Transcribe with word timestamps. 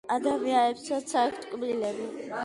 ადამიანებსაც 0.13 1.13
აქვთ 1.23 1.45
კბილები 1.51 2.09